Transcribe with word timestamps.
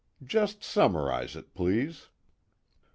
"Just 0.23 0.63
summarize 0.63 1.35
it, 1.35 1.53
please." 1.53 2.07